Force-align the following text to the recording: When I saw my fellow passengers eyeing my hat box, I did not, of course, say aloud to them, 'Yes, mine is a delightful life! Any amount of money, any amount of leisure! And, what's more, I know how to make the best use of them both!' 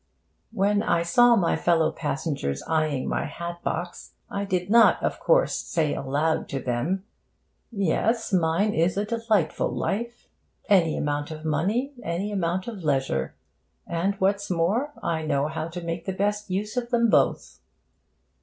When 0.51 0.81
I 0.81 1.03
saw 1.03 1.35
my 1.35 1.55
fellow 1.55 1.91
passengers 1.91 2.63
eyeing 2.65 3.07
my 3.07 3.25
hat 3.25 3.61
box, 3.61 4.13
I 4.31 4.45
did 4.45 4.67
not, 4.67 4.97
of 5.03 5.19
course, 5.19 5.55
say 5.57 5.93
aloud 5.93 6.49
to 6.49 6.59
them, 6.59 7.05
'Yes, 7.71 8.33
mine 8.33 8.73
is 8.73 8.97
a 8.97 9.05
delightful 9.05 9.69
life! 9.69 10.27
Any 10.67 10.97
amount 10.97 11.29
of 11.29 11.45
money, 11.45 11.93
any 12.01 12.31
amount 12.31 12.67
of 12.67 12.83
leisure! 12.83 13.35
And, 13.85 14.15
what's 14.15 14.49
more, 14.49 14.91
I 15.03 15.23
know 15.23 15.47
how 15.47 15.67
to 15.67 15.81
make 15.83 16.05
the 16.05 16.13
best 16.13 16.49
use 16.49 16.75
of 16.77 16.89
them 16.89 17.11
both!' 17.11 17.59